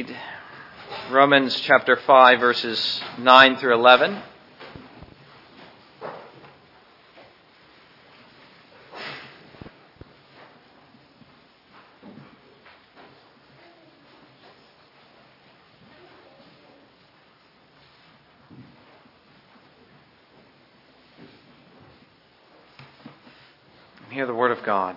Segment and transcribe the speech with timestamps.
[0.00, 0.16] read
[1.10, 4.22] Romans chapter 5, verses 9 through 11.
[24.10, 24.96] Hear the word of God.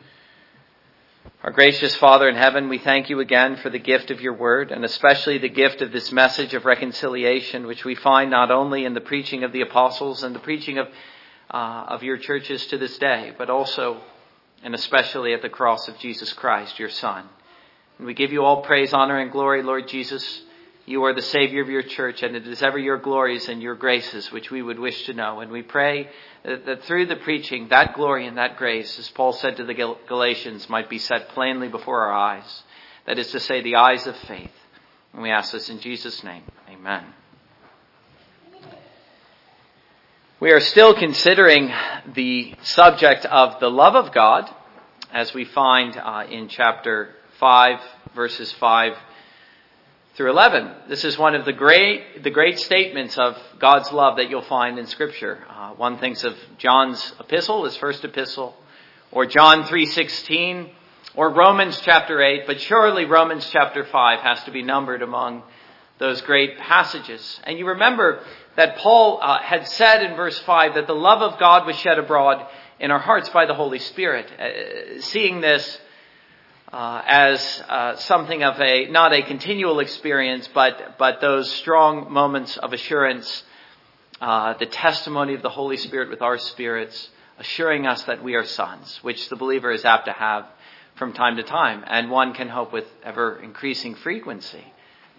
[1.43, 4.71] Our gracious Father in heaven, we thank you again for the gift of your word,
[4.71, 8.93] and especially the gift of this message of reconciliation, which we find not only in
[8.93, 10.87] the preaching of the apostles and the preaching of,
[11.49, 14.01] uh, of your churches to this day, but also
[14.63, 17.27] and especially at the cross of Jesus Christ, your Son.
[17.97, 20.43] And we give you all praise, honor, and glory, Lord Jesus.
[20.91, 23.75] You are the Savior of your church, and it is ever your glories and your
[23.75, 25.39] graces which we would wish to know.
[25.39, 26.09] And we pray
[26.43, 30.67] that, through the preaching, that glory and that grace, as Paul said to the Galatians,
[30.67, 32.63] might be set plainly before our eyes.
[33.07, 34.51] That is to say, the eyes of faith.
[35.13, 36.43] And we ask this in Jesus' name.
[36.69, 37.05] Amen.
[40.41, 41.71] We are still considering
[42.15, 44.53] the subject of the love of God,
[45.13, 47.79] as we find uh, in chapter 5,
[48.13, 48.97] verses 5
[50.15, 50.71] through 11.
[50.89, 54.77] This is one of the great, the great statements of God's love that you'll find
[54.77, 55.39] in Scripture.
[55.49, 58.55] Uh, one thinks of John's epistle, his first epistle,
[59.11, 60.69] or John 3.16,
[61.15, 65.43] or Romans chapter 8, but surely Romans chapter 5 has to be numbered among
[65.97, 67.39] those great passages.
[67.43, 68.21] And you remember
[68.57, 71.99] that Paul uh, had said in verse 5 that the love of God was shed
[71.99, 72.45] abroad
[72.81, 74.29] in our hearts by the Holy Spirit.
[74.37, 75.79] Uh, seeing this,
[76.71, 82.57] uh, as uh, something of a not a continual experience, but but those strong moments
[82.57, 83.43] of assurance,
[84.21, 87.09] uh, the testimony of the Holy Spirit with our spirits,
[87.39, 90.45] assuring us that we are sons, which the believer is apt to have
[90.95, 94.63] from time to time, and one can hope with ever increasing frequency.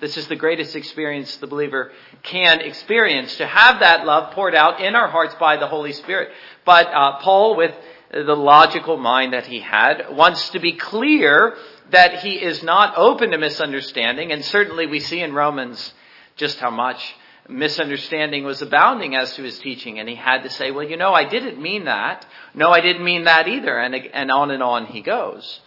[0.00, 1.92] This is the greatest experience the believer
[2.24, 6.30] can experience to have that love poured out in our hearts by the Holy Spirit.
[6.64, 7.72] But uh, Paul, with
[8.12, 11.56] the logical mind that he had, wants to be clear
[11.90, 15.94] that he is not open to misunderstanding, and certainly we see in Romans
[16.36, 17.14] just how much
[17.48, 21.12] misunderstanding was abounding as to his teaching, and he had to say, well, you know,
[21.12, 22.26] I didn't mean that.
[22.54, 25.60] No, I didn't mean that either, and, and on and on he goes.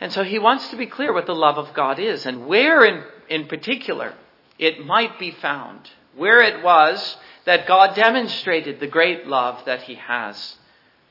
[0.00, 2.84] And so he wants to be clear what the love of God is, and where
[2.84, 4.14] in, in particular
[4.58, 9.96] it might be found, where it was that God demonstrated the great love that he
[9.96, 10.56] has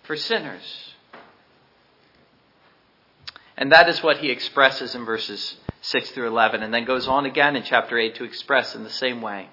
[0.09, 0.95] for sinners.
[3.55, 7.27] And that is what he expresses in verses 6 through 11, and then goes on
[7.27, 9.49] again in chapter 8 to express in the same way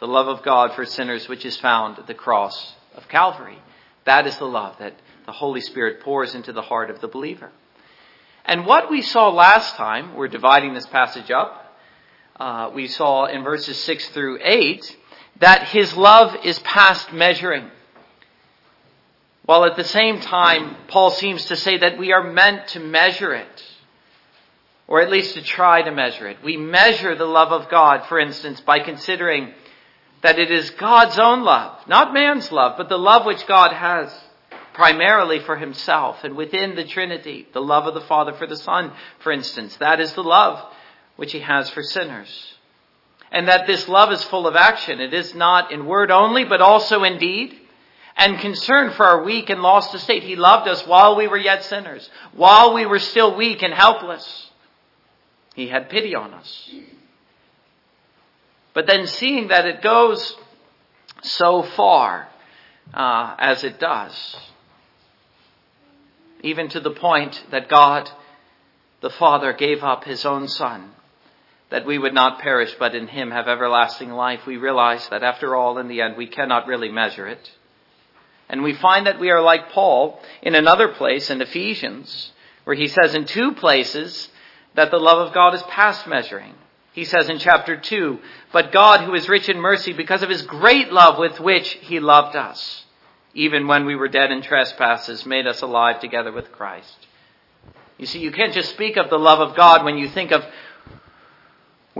[0.00, 3.58] the love of God for sinners, which is found at the cross of Calvary.
[4.04, 4.94] That is the love that
[5.26, 7.52] the Holy Spirit pours into the heart of the believer.
[8.44, 11.78] And what we saw last time, we're dividing this passage up,
[12.34, 14.96] uh, we saw in verses 6 through 8
[15.38, 17.70] that his love is past measuring.
[19.50, 23.34] While at the same time, Paul seems to say that we are meant to measure
[23.34, 23.64] it,
[24.86, 26.36] or at least to try to measure it.
[26.44, 29.52] We measure the love of God, for instance, by considering
[30.22, 34.14] that it is God's own love, not man's love, but the love which God has
[34.72, 38.92] primarily for himself and within the Trinity, the love of the Father for the Son,
[39.18, 39.76] for instance.
[39.78, 40.64] That is the love
[41.16, 42.54] which he has for sinners.
[43.32, 45.00] And that this love is full of action.
[45.00, 47.59] It is not in word only, but also in deed
[48.20, 50.22] and concern for our weak and lost estate.
[50.22, 54.50] He loved us while we were yet sinners, while we were still weak and helpless.
[55.54, 56.70] He had pity on us.
[58.74, 60.36] But then seeing that it goes
[61.22, 62.28] so far
[62.92, 64.36] uh, as it does,
[66.42, 68.10] even to the point that God
[69.00, 70.90] the Father gave up his own Son,
[71.70, 75.56] that we would not perish but in him have everlasting life, we realize that after
[75.56, 77.50] all, in the end, we cannot really measure it.
[78.50, 82.32] And we find that we are like Paul in another place in Ephesians,
[82.64, 84.28] where he says in two places
[84.74, 86.54] that the love of God is past measuring.
[86.92, 88.18] He says in chapter 2,
[88.52, 92.00] But God, who is rich in mercy, because of his great love with which he
[92.00, 92.84] loved us,
[93.34, 97.06] even when we were dead in trespasses, made us alive together with Christ.
[97.98, 100.44] You see, you can't just speak of the love of God when you think of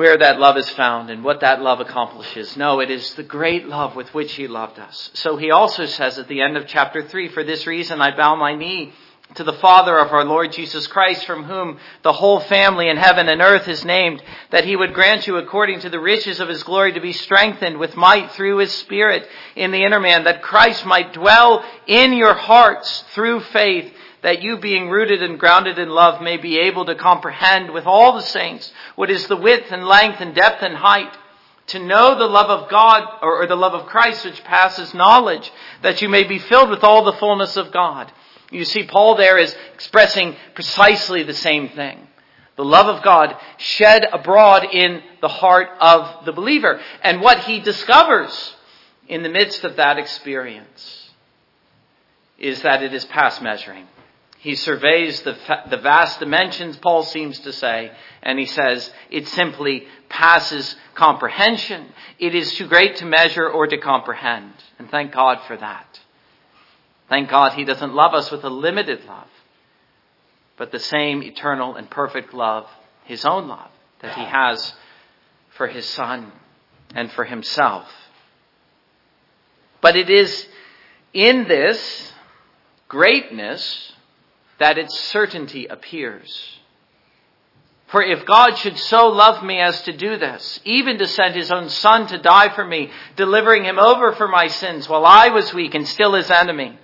[0.01, 2.57] where that love is found and what that love accomplishes.
[2.57, 5.11] No, it is the great love with which he loved us.
[5.13, 8.35] So he also says at the end of chapter 3, For this reason I bow
[8.35, 8.95] my knee
[9.35, 13.29] to the Father of our Lord Jesus Christ, from whom the whole family in heaven
[13.29, 16.63] and earth is named, that he would grant you according to the riches of his
[16.63, 20.87] glory to be strengthened with might through his Spirit in the inner man, that Christ
[20.87, 26.23] might dwell in your hearts through faith, that you being rooted and grounded in love
[26.23, 30.21] may be able to comprehend with all the saints what is the width and length
[30.21, 31.17] and depth and height,
[31.69, 35.51] to know the love of God or, the love of Christ which passes knowledge,
[35.83, 38.13] that you may be filled with all the fullness of God.
[38.51, 42.09] You see, Paul there is expressing precisely the same thing.
[42.57, 46.81] The love of God shed abroad in the heart of the believer.
[47.03, 48.55] And what he discovers
[49.09, 51.11] in the midst of that experience
[52.39, 53.87] is that it is past measuring.
[54.41, 55.37] He surveys the,
[55.69, 57.93] the vast dimensions, Paul seems to say,
[58.23, 61.93] and he says it simply passes comprehension.
[62.19, 64.55] It is too great to measure or to comprehend.
[64.79, 66.01] And thank God for that.
[67.11, 69.29] Thank God he doesn't love us with a limited love,
[70.57, 72.67] but the same eternal and perfect love,
[73.05, 73.71] his own love,
[74.01, 74.73] that he has
[75.51, 76.33] for his son
[76.95, 77.87] and for himself.
[79.83, 80.49] But it is
[81.13, 82.15] in this
[82.89, 83.93] greatness
[84.61, 86.59] that its certainty appears.
[87.89, 91.51] For if God should so love me as to do this, even to send his
[91.51, 95.53] own son to die for me, delivering him over for my sins while I was
[95.53, 96.79] weak and still his enemy,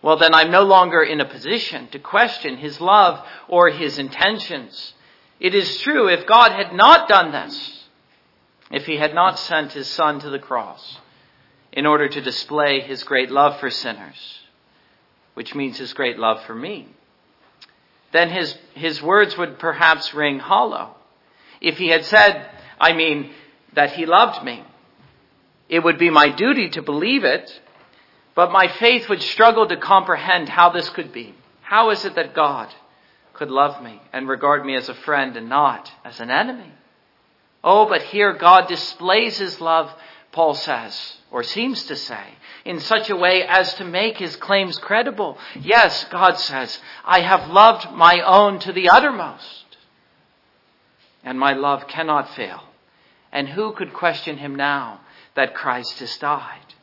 [0.00, 4.94] well, then I'm no longer in a position to question his love or his intentions.
[5.40, 7.84] It is true, if God had not done this,
[8.70, 10.98] if he had not sent his son to the cross
[11.72, 14.45] in order to display his great love for sinners,
[15.36, 16.88] which means his great love for me,
[18.12, 20.94] then his, his words would perhaps ring hollow.
[21.60, 22.48] If he had said,
[22.80, 23.30] I mean,
[23.74, 24.64] that he loved me,
[25.68, 27.60] it would be my duty to believe it
[28.36, 31.34] but my faith would struggle to comprehend how this could be.
[31.62, 32.72] How is it that God
[33.32, 36.70] could love me and regard me as a friend and not as an enemy?
[37.64, 39.90] Oh, but here God displays his love,
[40.32, 42.24] Paul says, or seems to say,
[42.66, 45.38] in such a way as to make his claims credible.
[45.60, 49.76] Yes, God says, I have loved my own to the uttermost,
[51.22, 52.64] and my love cannot fail.
[53.30, 55.00] And who could question him now
[55.34, 56.74] that Christ has died?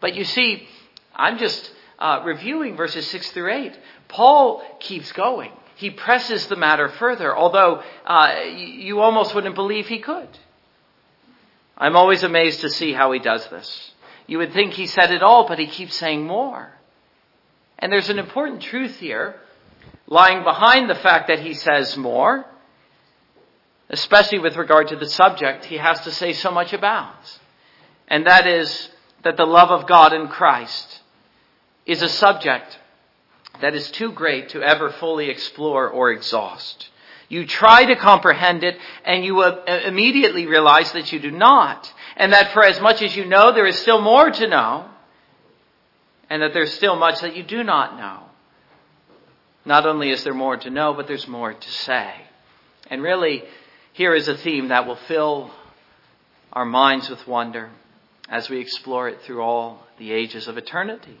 [0.00, 0.68] But you see,
[1.14, 3.78] I'm just uh, reviewing verses 6 through 8.
[4.08, 5.52] Paul keeps going.
[5.76, 10.28] He presses the matter further, although uh, you almost wouldn't believe he could.
[11.78, 13.92] I'm always amazed to see how he does this.
[14.28, 16.70] You would think he said it all, but he keeps saying more.
[17.78, 19.36] And there's an important truth here
[20.06, 22.44] lying behind the fact that he says more,
[23.88, 27.38] especially with regard to the subject he has to say so much about.
[28.06, 28.90] And that is
[29.24, 31.00] that the love of God in Christ
[31.86, 32.78] is a subject
[33.62, 36.90] that is too great to ever fully explore or exhaust.
[37.30, 41.92] You try to comprehend it and you uh, immediately realize that you do not.
[42.18, 44.90] And that for as much as you know, there is still more to know.
[46.28, 48.24] And that there's still much that you do not know.
[49.64, 52.12] Not only is there more to know, but there's more to say.
[52.90, 53.44] And really,
[53.92, 55.50] here is a theme that will fill
[56.52, 57.70] our minds with wonder
[58.28, 61.18] as we explore it through all the ages of eternity.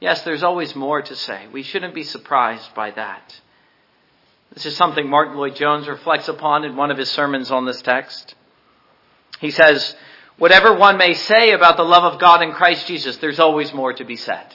[0.00, 1.46] Yes, there's always more to say.
[1.52, 3.40] We shouldn't be surprised by that.
[4.52, 8.34] This is something Martyn Lloyd-Jones reflects upon in one of his sermons on this text.
[9.40, 9.94] He says,
[10.38, 13.92] Whatever one may say about the love of God in Christ Jesus, there's always more
[13.92, 14.46] to be said.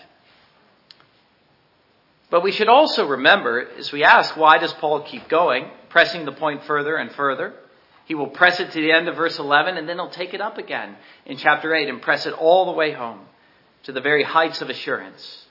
[2.30, 6.34] But we should also remember, as we ask, why does Paul keep going, pressing the
[6.34, 7.54] point further and further?
[8.06, 10.42] He will press it to the end of verse 11 and then he'll take it
[10.42, 13.20] up again in chapter 8 and press it all the way home
[13.84, 15.46] to the very heights of assurance.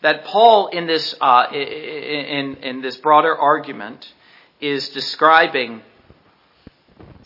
[0.00, 4.12] That Paul in this, uh, in, in this broader argument
[4.60, 5.82] is describing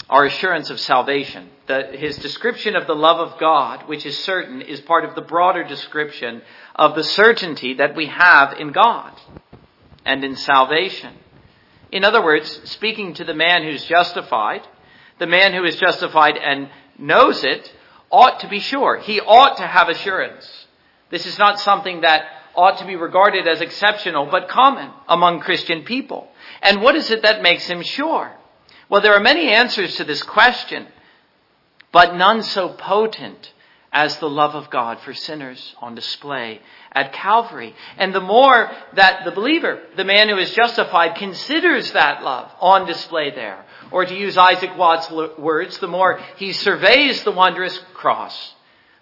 [0.08, 1.50] our assurance of salvation.
[1.66, 5.20] That his description of the love of God, which is certain, is part of the
[5.20, 6.42] broader description
[6.75, 9.12] of the certainty that we have in God
[10.04, 11.14] and in salvation.
[11.90, 14.62] In other words, speaking to the man who's justified,
[15.18, 17.72] the man who is justified and knows it
[18.10, 18.98] ought to be sure.
[18.98, 20.66] He ought to have assurance.
[21.10, 22.22] This is not something that
[22.54, 26.28] ought to be regarded as exceptional, but common among Christian people.
[26.62, 28.32] And what is it that makes him sure?
[28.88, 30.87] Well, there are many answers to this question,
[31.93, 33.52] but none so potent
[33.93, 36.61] as the love of God for sinners on display
[36.93, 37.75] at Calvary.
[37.97, 42.87] And the more that the believer, the man who is justified, considers that love on
[42.87, 48.55] display there, or to use Isaac Watts' words, the more he surveys the wondrous cross,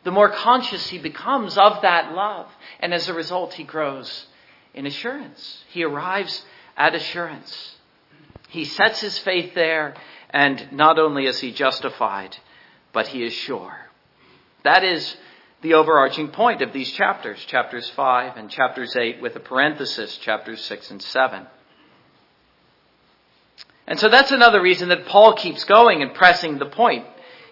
[0.04, 2.48] the more conscious he becomes of that love.
[2.80, 4.26] And as a result, he grows
[4.74, 5.64] in assurance.
[5.70, 6.44] He arrives
[6.76, 7.73] at assurance.
[8.54, 9.94] He sets his faith there,
[10.30, 12.36] and not only is he justified,
[12.92, 13.76] but he is sure.
[14.62, 15.16] That is
[15.62, 20.60] the overarching point of these chapters, chapters 5 and chapters 8, with a parenthesis, chapters
[20.66, 21.48] 6 and 7.
[23.88, 27.06] And so that's another reason that Paul keeps going and pressing the point.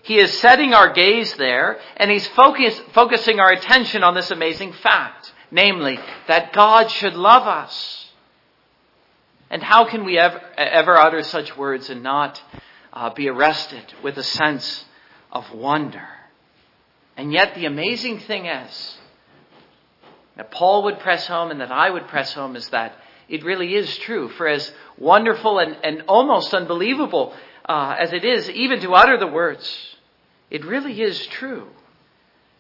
[0.04, 4.73] He is setting our gaze there, and he's focus, focusing our attention on this amazing
[4.75, 8.12] fact, namely, that God should love us.
[9.52, 12.42] And how can we ever, ever utter such words and not
[12.90, 14.87] uh, be arrested with a sense
[15.30, 16.09] of wonder?
[17.18, 18.97] And yet, the amazing thing is
[20.37, 22.94] that Paul would press home and that I would press home is that
[23.28, 24.30] it really is true.
[24.30, 27.35] For as wonderful and, and almost unbelievable
[27.68, 29.97] uh, as it is, even to utter the words,
[30.50, 31.68] it really is true.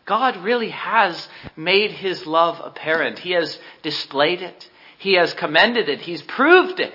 [0.04, 3.18] God really has made his love apparent.
[3.20, 4.68] He has displayed it.
[5.02, 6.00] He has commended it.
[6.00, 6.94] He's proved it.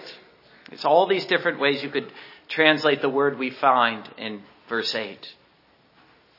[0.72, 2.10] It's all these different ways you could
[2.48, 5.20] translate the word we find in verse 8.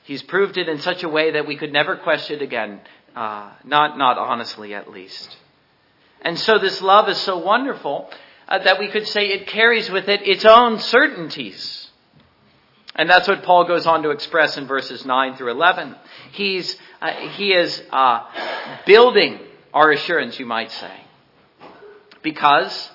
[0.01, 2.81] He's proved it in such a way that we could never question it again,
[3.15, 5.37] uh, not, not honestly at least.
[6.21, 8.09] And so this love is so wonderful
[8.47, 11.87] uh, that we could say it carries with it its own certainties.
[12.95, 15.95] And that's what Paul goes on to express in verses 9 through 11.
[16.31, 18.25] He's, uh, he is uh,
[18.87, 19.37] building
[19.71, 21.05] our assurance, you might say.
[22.21, 22.89] Because,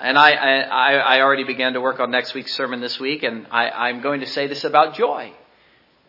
[0.00, 3.46] and I, I, I already began to work on next week's sermon this week, and
[3.50, 5.32] I, I'm going to say this about joy.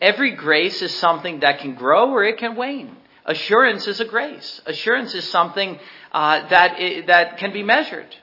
[0.01, 2.97] Every grace is something that can grow or it can wane.
[3.25, 4.61] Assurance is a grace.
[4.65, 5.79] Assurance is something
[6.11, 8.13] uh, that that can be measured.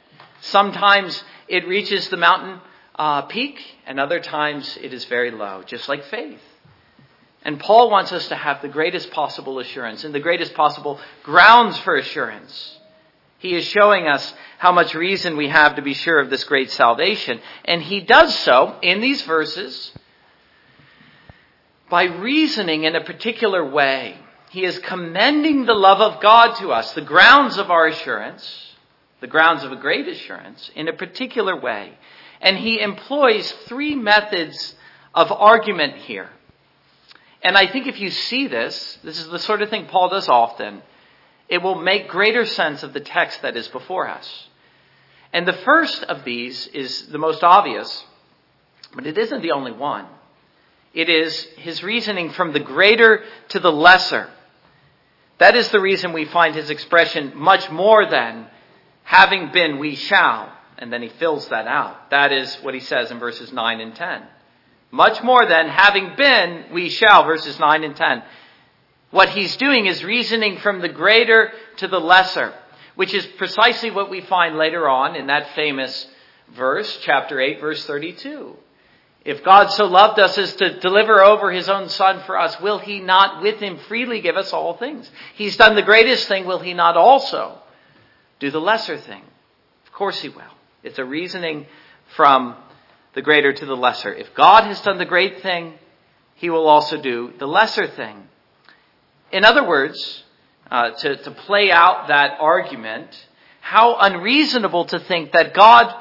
[0.42, 2.60] Sometimes it reaches the mountain
[2.96, 6.40] uh, peak, and other times it is very low, just like faith.
[7.42, 11.78] And Paul wants us to have the greatest possible assurance and the greatest possible grounds
[11.78, 12.78] for assurance.
[13.40, 16.70] He is showing us how much reason we have to be sure of this great
[16.70, 17.40] salvation.
[17.64, 19.92] And he does so in these verses
[21.88, 24.16] by reasoning in a particular way.
[24.50, 28.74] He is commending the love of God to us, the grounds of our assurance,
[29.20, 31.94] the grounds of a great assurance, in a particular way.
[32.42, 34.74] And he employs three methods
[35.14, 36.28] of argument here.
[37.42, 40.28] And I think if you see this, this is the sort of thing Paul does
[40.28, 40.82] often,
[41.50, 44.48] it will make greater sense of the text that is before us.
[45.32, 48.04] And the first of these is the most obvious,
[48.94, 50.06] but it isn't the only one.
[50.94, 54.30] It is his reasoning from the greater to the lesser.
[55.38, 58.46] That is the reason we find his expression much more than
[59.02, 60.52] having been we shall.
[60.78, 62.10] And then he fills that out.
[62.10, 64.22] That is what he says in verses 9 and 10.
[64.92, 68.22] Much more than having been we shall, verses 9 and 10.
[69.10, 72.52] What he's doing is reasoning from the greater to the lesser,
[72.94, 76.06] which is precisely what we find later on in that famous
[76.54, 78.56] verse, chapter 8, verse 32.
[79.24, 82.78] If God so loved us as to deliver over his own son for us, will
[82.78, 85.10] he not with him freely give us all things?
[85.34, 87.58] He's done the greatest thing, will he not also
[88.38, 89.22] do the lesser thing?
[89.86, 90.42] Of course he will.
[90.82, 91.66] It's a reasoning
[92.16, 92.56] from
[93.14, 94.14] the greater to the lesser.
[94.14, 95.74] If God has done the great thing,
[96.36, 98.29] he will also do the lesser thing.
[99.32, 100.24] In other words,
[100.70, 103.08] uh, to, to play out that argument,
[103.60, 105.94] how unreasonable to think that God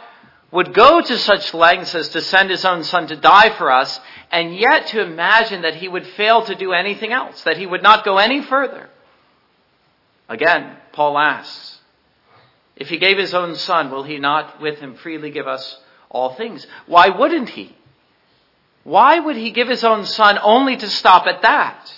[0.52, 4.00] would go to such lengths as to send his own son to die for us,
[4.32, 7.84] and yet to imagine that he would fail to do anything else, that he would
[7.84, 8.90] not go any further.
[10.28, 11.80] Again, Paul asks,
[12.76, 16.36] if he gave his own son, will he not with him freely give us all
[16.36, 16.66] things?
[16.88, 17.76] Why wouldn't he?
[18.84, 21.94] Why would he give his own son only to stop at that?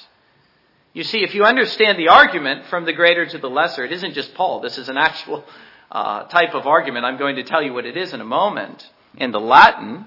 [0.93, 4.13] You see, if you understand the argument from the greater to the lesser, it isn't
[4.13, 4.59] just Paul.
[4.59, 5.45] This is an actual
[5.89, 7.05] uh, type of argument.
[7.05, 8.89] I'm going to tell you what it is in a moment.
[9.17, 10.05] In the Latin,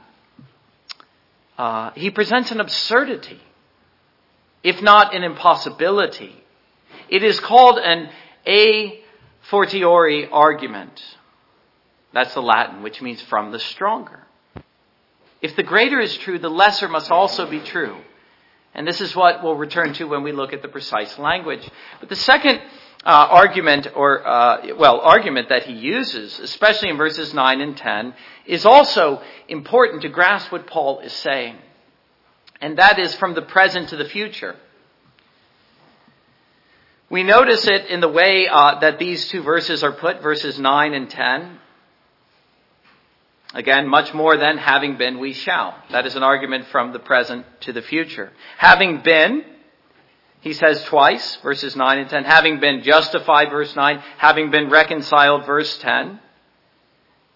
[1.57, 3.41] uh, he presents an absurdity,
[4.63, 6.35] if not an impossibility.
[7.09, 8.11] It is called an
[8.47, 9.01] a
[9.49, 11.03] fortiori argument.
[12.13, 14.21] That's the Latin, which means from the stronger.
[15.41, 17.97] If the greater is true, the lesser must also be true.
[18.75, 21.69] And this is what we'll return to when we look at the precise language.
[22.01, 22.61] But the second
[23.05, 28.15] uh, argument or uh, well argument that he uses, especially in verses nine and ten,
[28.47, 31.57] is also important to grasp what Paul is saying,
[32.61, 34.57] and that is from the present to the future.
[37.11, 40.95] We notice it in the way uh, that these two verses are put, verses 9
[40.95, 41.61] and 10.
[43.55, 45.77] Again, much more than having been, we shall.
[45.93, 48.33] That is an argument from the present to the future.
[48.59, 49.45] Having been,
[50.41, 52.25] he says twice, verses 9 and 10.
[52.25, 54.03] Having been justified, verse 9.
[54.19, 56.19] Having been reconciled, verse 10.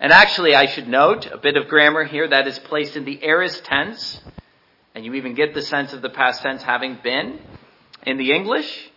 [0.00, 3.22] And actually, I should note a bit of grammar here that is placed in the
[3.22, 4.20] aorist tense.
[4.96, 7.38] And you even get the sense of the past tense having been
[8.04, 8.90] in the English.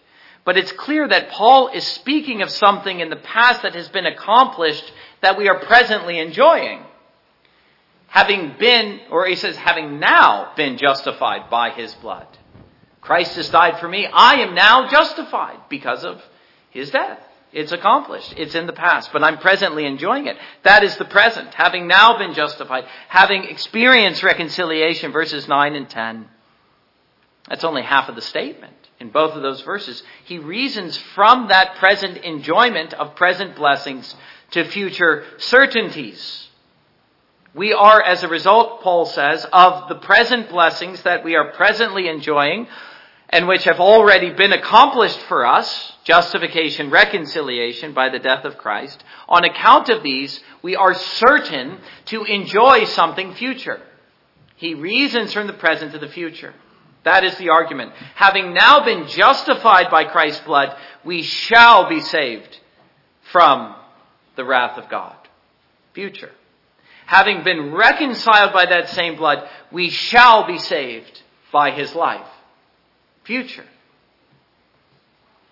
[0.43, 4.07] But it's clear that Paul is speaking of something in the past that has been
[4.07, 6.83] accomplished that we are presently enjoying
[8.11, 12.27] having been, or he says, having now been justified by his blood.
[12.99, 14.05] Christ has died for me.
[14.05, 16.21] I am now justified because of
[16.71, 17.19] his death.
[17.53, 18.33] It's accomplished.
[18.35, 20.37] It's in the past, but I'm presently enjoying it.
[20.63, 26.27] That is the present, having now been justified, having experienced reconciliation, verses 9 and 10.
[27.49, 30.03] That's only half of the statement in both of those verses.
[30.25, 34.15] He reasons from that present enjoyment of present blessings
[34.51, 36.49] to future certainties.
[37.53, 42.07] We are, as a result, Paul says, of the present blessings that we are presently
[42.07, 42.67] enjoying
[43.27, 49.03] and which have already been accomplished for us, justification, reconciliation by the death of Christ.
[49.27, 53.81] On account of these, we are certain to enjoy something future.
[54.55, 56.53] He reasons from the present to the future.
[57.03, 57.93] That is the argument.
[58.15, 62.59] Having now been justified by Christ's blood, we shall be saved
[63.31, 63.75] from
[64.35, 65.15] the wrath of God.
[65.93, 66.31] Future
[67.11, 72.25] having been reconciled by that same blood, we shall be saved by his life.
[73.25, 73.65] Future.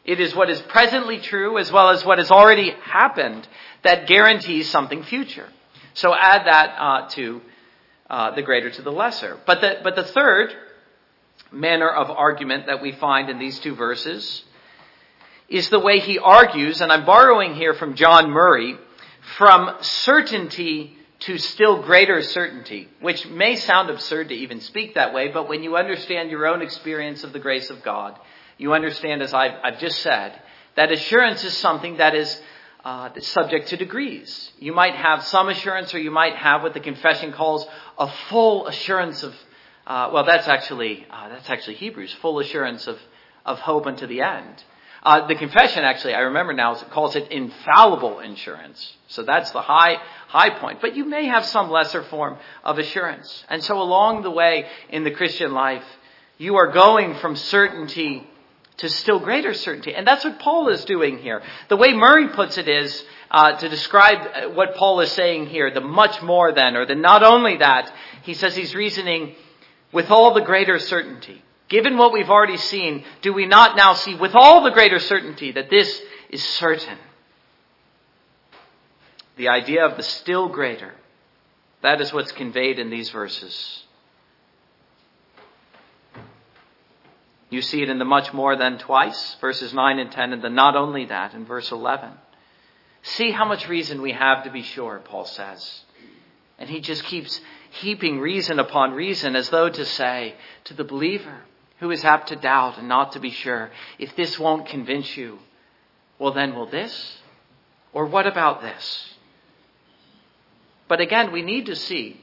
[0.05, 3.45] It is what is presently true as well as what has already happened
[3.83, 5.49] that guarantees something future.
[5.95, 7.41] So add that uh, to
[8.09, 9.37] uh, the greater to the lesser.
[9.45, 10.53] But the, but the third
[11.51, 14.43] manner of argument that we find in these two verses
[15.49, 18.77] is the way he argues, and I'm borrowing here from John Murray,
[19.35, 25.27] from certainty to still greater certainty, which may sound absurd to even speak that way,
[25.27, 28.17] but when you understand your own experience of the grace of God,
[28.57, 30.39] you understand, as I've, I've just said,
[30.75, 32.41] that assurance is something that is
[32.85, 34.51] uh, subject to degrees.
[34.59, 37.65] You might have some assurance, or you might have what the confession calls
[37.97, 39.35] a full assurance of.
[39.85, 42.97] Uh, well, that's actually uh, that's actually Hebrews, full assurance of
[43.45, 44.63] of hope unto the end.
[45.01, 48.97] Uh, the confession, actually, I remember now, calls it infallible assurance.
[49.07, 50.81] So that's the high, high point.
[50.81, 53.45] But you may have some lesser form of assurance.
[53.49, 55.85] And so along the way in the Christian life,
[56.37, 58.27] you are going from certainty
[58.77, 59.93] to still greater certainty.
[59.93, 61.41] And that's what Paul is doing here.
[61.67, 65.81] The way Murray puts it is, uh, to describe what Paul is saying here, the
[65.81, 67.91] much more than, or the not only that,
[68.23, 69.35] he says he's reasoning
[69.91, 71.41] with all the greater certainty.
[71.69, 75.51] Given what we've already seen, do we not now see with all the greater certainty
[75.51, 76.97] that this is certain?
[79.37, 80.93] The idea of the still greater.
[81.81, 83.83] That is what's conveyed in these verses.
[87.51, 90.49] You see it in the much more than twice, verses 9 and 10, and the
[90.49, 92.11] not only that in verse 11.
[93.01, 95.81] See how much reason we have to be sure, Paul says.
[96.57, 97.39] And he just keeps
[97.71, 101.43] heaping reason upon reason as though to say to the believer,
[101.79, 103.71] who is apt to doubt and not to be sure.
[103.97, 105.39] If this won't convince you,
[106.17, 107.17] well, then will this?
[107.93, 109.13] Or what about this?
[110.87, 112.19] But again, we need to see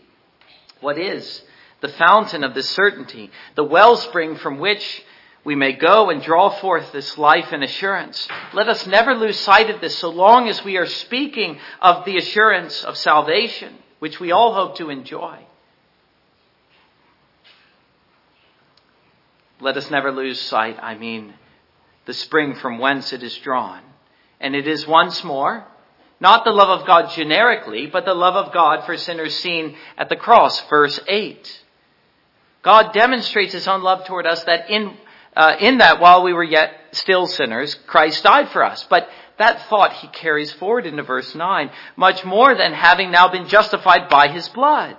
[0.80, 1.42] what is
[1.80, 5.04] the fountain of this certainty, the wellspring from which
[5.44, 8.26] we may go and draw forth this life and assurance.
[8.52, 12.16] Let us never lose sight of this so long as we are speaking of the
[12.16, 15.45] assurance of salvation, which we all hope to enjoy.
[19.60, 21.34] Let us never lose sight, I mean,
[22.04, 23.80] the spring from whence it is drawn.
[24.40, 25.66] And it is once more,
[26.20, 30.08] not the love of God generically, but the love of God for sinners seen at
[30.08, 31.62] the cross, verse 8.
[32.62, 34.94] God demonstrates his own love toward us that in,
[35.34, 38.86] uh, in that while we were yet still sinners, Christ died for us.
[38.90, 43.48] But that thought he carries forward into verse 9, much more than having now been
[43.48, 44.96] justified by his blood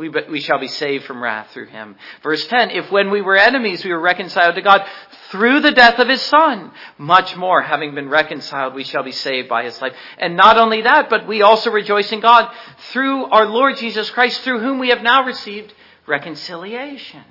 [0.00, 1.94] we, we shall be saved from wrath through him.
[2.22, 4.82] Verse 10, if when we were enemies we were reconciled to God
[5.28, 9.50] through the death of his son, much more having been reconciled we shall be saved
[9.50, 9.92] by his life.
[10.16, 12.50] And not only that, but we also rejoice in God
[12.92, 15.74] through our Lord Jesus Christ, through whom we have now received
[16.06, 17.22] reconciliation.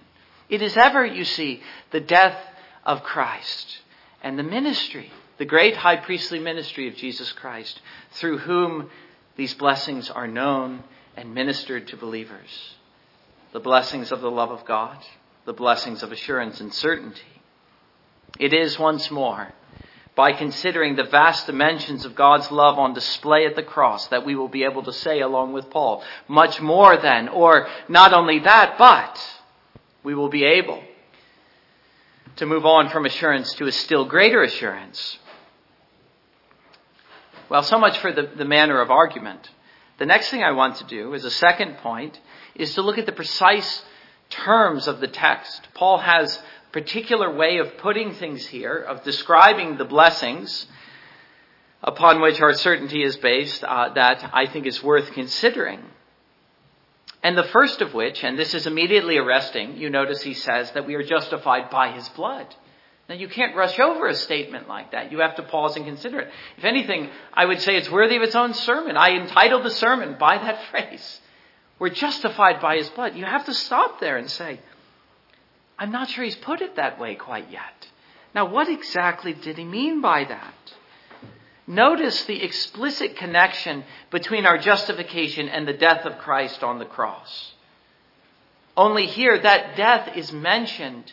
[0.47, 2.37] It is ever, you see, the death
[2.85, 3.79] of Christ
[4.21, 8.91] and the ministry, the great high priestly ministry of Jesus Christ, through whom
[9.37, 10.83] these blessings are known
[11.19, 12.75] and ministered to believers.
[13.51, 14.97] The blessings of the love of God,
[15.45, 17.41] the blessings of assurance and certainty.
[18.39, 19.51] It is once more
[20.15, 24.35] by considering the vast dimensions of God's love on display at the cross that we
[24.35, 28.77] will be able to say along with Paul, much more than, or not only that,
[28.77, 29.41] but
[30.03, 30.81] we will be able
[32.37, 35.19] to move on from assurance to a still greater assurance.
[37.49, 39.49] Well, so much for the, the manner of argument.
[39.99, 42.17] The next thing I want to do as a second point
[42.55, 43.83] is to look at the precise
[44.29, 45.67] terms of the text.
[45.73, 50.67] Paul has a particular way of putting things here, of describing the blessings
[51.83, 55.83] upon which our certainty is based, uh, that I think is worth considering.
[57.21, 60.87] And the first of which, and this is immediately arresting, you notice he says that
[60.87, 62.47] we are justified by his blood.
[63.09, 65.11] Now you can't rush over a statement like that.
[65.11, 66.31] You have to pause and consider it.
[66.57, 68.95] If anything, I would say it's worthy of its own sermon.
[68.95, 71.19] I entitled the sermon by that phrase.
[71.79, 73.15] We're justified by his blood.
[73.15, 74.59] You have to stop there and say,
[75.79, 77.87] I'm not sure he's put it that way quite yet.
[78.35, 80.53] Now what exactly did he mean by that?
[81.65, 87.53] Notice the explicit connection between our justification and the death of Christ on the cross.
[88.77, 91.11] Only here that death is mentioned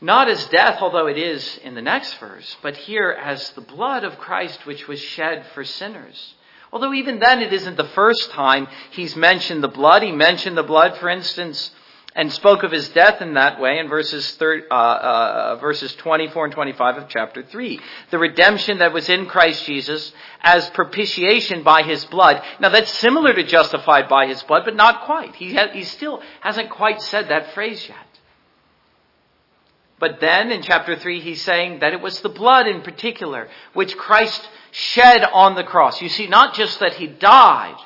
[0.00, 4.04] not as death, although it is in the next verse, but here as the blood
[4.04, 6.34] of Christ which was shed for sinners.
[6.72, 10.02] Although even then it isn't the first time he's mentioned the blood.
[10.02, 11.72] He mentioned the blood, for instance,
[12.14, 16.46] and spoke of his death in that way in verses, thir- uh, uh, verses 24
[16.46, 17.80] and 25 of chapter 3.
[18.10, 22.42] The redemption that was in Christ Jesus as propitiation by his blood.
[22.58, 25.34] Now that's similar to justified by his blood, but not quite.
[25.36, 28.09] He, ha- he still hasn't quite said that phrase yet.
[30.00, 33.96] But then in chapter 3, he's saying that it was the blood in particular which
[33.96, 36.00] Christ shed on the cross.
[36.00, 37.76] You see, not just that he died,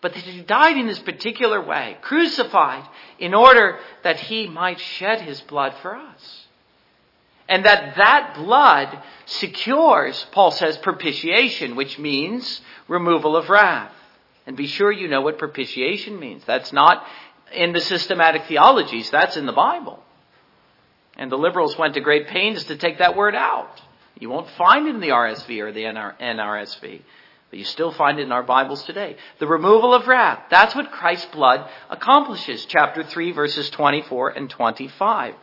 [0.00, 2.84] but that he died in this particular way, crucified,
[3.20, 6.46] in order that he might shed his blood for us.
[7.48, 13.92] And that that blood secures, Paul says, propitiation, which means removal of wrath.
[14.44, 16.42] And be sure you know what propitiation means.
[16.46, 17.06] That's not
[17.54, 20.01] in the systematic theologies, that's in the Bible.
[21.16, 23.80] And the liberals went to great pains to take that word out.
[24.18, 27.02] You won't find it in the RSV or the NRSV,
[27.50, 29.16] but you still find it in our Bibles today.
[29.40, 30.44] The removal of wrath.
[30.50, 32.64] That's what Christ's blood accomplishes.
[32.66, 35.34] Chapter 3, verses 24 and 25.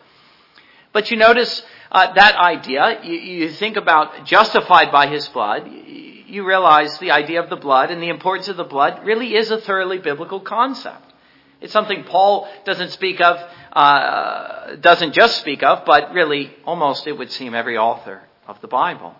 [0.91, 3.01] But you notice uh, that idea.
[3.03, 5.69] You, you, think about justified by his blood.
[5.69, 9.51] You realize the idea of the blood and the importance of the blood really is
[9.51, 11.13] a thoroughly biblical concept.
[11.61, 13.37] It's something Paul doesn't speak of
[13.73, 18.67] uh, doesn't just speak of, but really almost it would seem every author of the
[18.67, 19.15] Bible.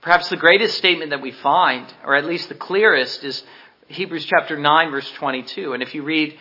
[0.00, 3.42] Perhaps the greatest statement that we find, or at least the clearest, is
[3.86, 5.74] Hebrews chapter 9 verse 22.
[5.74, 6.36] And if you read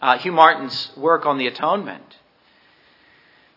[0.00, 2.02] uh, Hugh Martin's work on the atonement,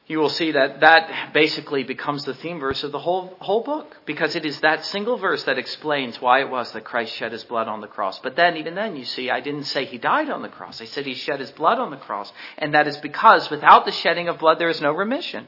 [0.08, 3.98] you will see that that basically becomes the theme verse of the whole, whole book
[4.06, 7.43] because it is that single verse that explains why it was that Christ shed his
[7.43, 8.17] blood on the cross.
[8.20, 10.82] But then, even then, you see, I didn't say he died on the cross.
[10.82, 12.32] I said he shed his blood on the cross.
[12.58, 15.46] And that is because without the shedding of blood, there is no remission.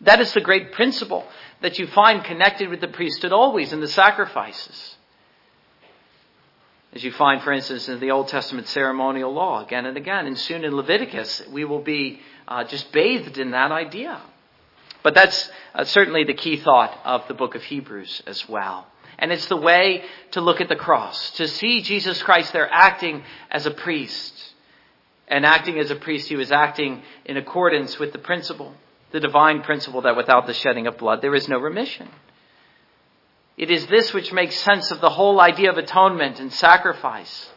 [0.00, 1.24] That is the great principle
[1.62, 4.96] that you find connected with the priesthood always in the sacrifices.
[6.94, 10.26] As you find, for instance, in the Old Testament ceremonial law again and again.
[10.26, 14.20] And soon in Leviticus, we will be uh, just bathed in that idea.
[15.02, 18.86] But that's uh, certainly the key thought of the book of Hebrews as well.
[19.18, 23.22] And it's the way to look at the cross, to see Jesus Christ there acting
[23.50, 24.54] as a priest.
[25.26, 28.74] And acting as a priest, he was acting in accordance with the principle,
[29.10, 32.08] the divine principle that without the shedding of blood, there is no remission.
[33.58, 37.50] It is this which makes sense of the whole idea of atonement and sacrifice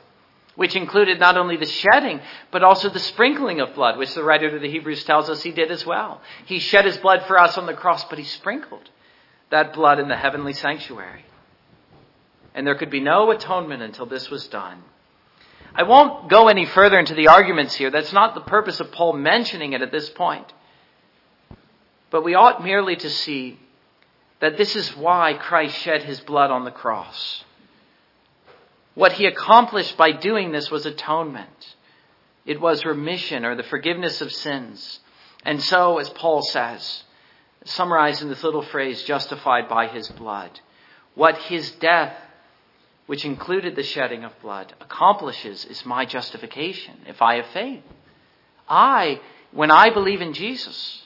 [0.56, 2.20] which included not only the shedding,
[2.52, 5.52] but also the sprinkling of blood, which the writer to the Hebrews tells us he
[5.52, 6.22] did as well.
[6.46, 8.90] He shed his blood for us on the cross, but he sprinkled
[9.50, 11.26] that blood in the heavenly sanctuary.
[12.54, 14.84] And there could be no atonement until this was done.
[15.74, 17.90] I won't go any further into the arguments here.
[17.90, 20.52] That's not the purpose of Paul mentioning it at this point.
[22.10, 23.58] But we ought merely to see
[24.42, 27.46] that this is why Christ shed his blood on the cross.
[28.96, 31.76] What he accomplished by doing this was atonement.
[32.46, 35.00] It was remission or the forgiveness of sins.
[35.46, 37.04] And so, as Paul says,
[37.66, 40.60] summarized in this little phrase, justified by his blood,
[41.14, 42.16] what his death,
[43.06, 47.84] which included the shedding of blood, accomplishes is my justification if I have faith.
[48.68, 51.04] I, when I believe in Jesus,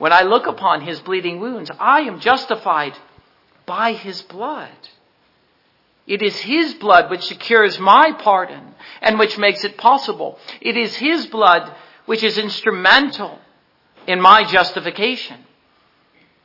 [0.00, 2.98] when I look upon his bleeding wounds, I am justified
[3.66, 4.88] by his blood.
[6.10, 10.40] It is His blood which secures my pardon and which makes it possible.
[10.60, 11.72] It is His blood
[12.06, 13.38] which is instrumental
[14.08, 15.44] in my justification.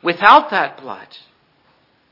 [0.04, 1.08] Without that blood,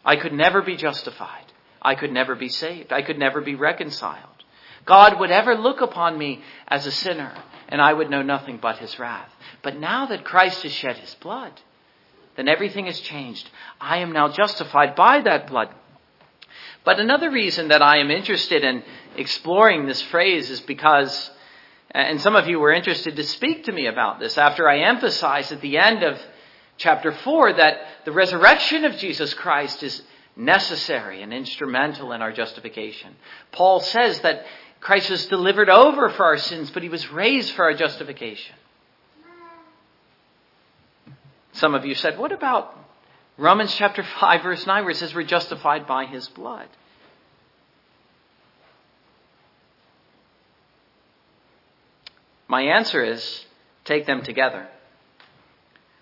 [0.04, 1.46] I could never be justified.
[1.80, 2.92] I could never be saved.
[2.92, 4.44] I could never be reconciled.
[4.86, 7.34] God would ever look upon me as a sinner,
[7.74, 9.32] and I would know nothing but his wrath.
[9.64, 11.60] But now that Christ has shed his blood,
[12.36, 13.50] then everything has changed.
[13.82, 15.70] I am now justified by that blood.
[16.84, 18.84] But another reason that I am interested in
[19.18, 21.32] exploring this phrase is because,
[21.90, 25.52] and some of you were interested to speak to me about this after I emphasized
[25.52, 26.20] at the end of
[26.78, 30.04] chapter 4 that the resurrection of Jesus Christ is
[30.36, 33.16] necessary and instrumental in our justification.
[33.52, 34.46] Paul says that
[34.84, 38.54] Christ was delivered over for our sins, but he was raised for our justification.
[41.54, 42.78] Some of you said, what about
[43.38, 46.68] Romans chapter 5 verse 9 where it says we're justified by his blood?
[52.50, 53.46] My answer is
[53.86, 54.68] take them together.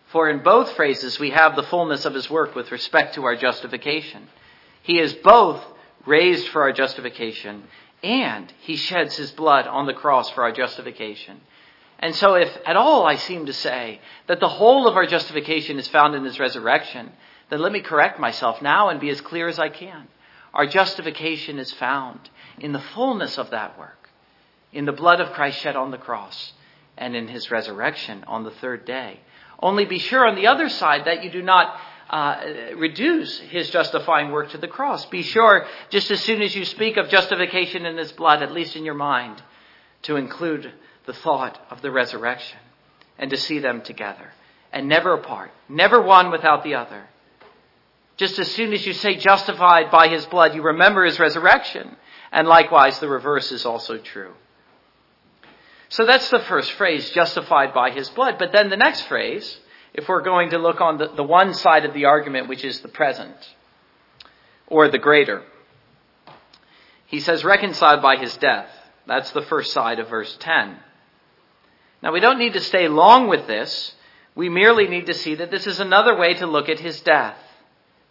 [0.08, 3.36] For in both phrases we have the fullness of his work with respect to our
[3.36, 4.28] justification.
[4.82, 5.64] He is both
[6.08, 7.66] raised for our justification
[8.04, 11.42] and he sheds his blood on the cross for our justification.
[12.00, 15.78] And so if at all I seem to say that the whole of our justification
[15.78, 17.12] is found in his resurrection,
[17.50, 20.08] then let me correct myself now and be as clear as I can.
[20.54, 24.10] Our justification is found in the fullness of that work,
[24.74, 26.54] in the blood of Christ shed on the cross,
[26.98, 29.20] and in his resurrection on the third day.
[29.60, 31.80] Only be sure on the other side that you do not
[32.12, 32.36] uh,
[32.76, 35.06] reduce his justifying work to the cross.
[35.06, 38.76] Be sure, just as soon as you speak of justification in his blood, at least
[38.76, 39.42] in your mind,
[40.04, 40.72] to include
[41.06, 42.60] the thought of the resurrection
[43.18, 44.34] and to see them together
[44.74, 47.08] and never apart, never one without the other.
[48.18, 51.96] Just as soon as you say justified by his blood, you remember his resurrection.
[52.32, 54.34] And likewise, the reverse is also true.
[55.90, 58.36] So that's the first phrase, justified by his blood.
[58.38, 59.60] But then the next phrase,
[59.94, 62.80] if we're going to look on the, the one side of the argument, which is
[62.82, 63.36] the present,
[64.68, 65.44] or the greater,
[67.08, 68.70] he says reconciled by his death.
[69.06, 70.78] That's the first side of verse 10.
[72.02, 73.94] Now, we don't need to stay long with this.
[74.34, 77.38] We merely need to see that this is another way to look at his death.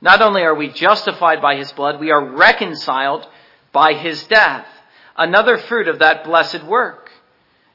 [0.03, 3.27] Not only are we justified by his blood, we are reconciled
[3.73, 4.67] by his death.
[5.17, 7.11] Another fruit of that blessed work.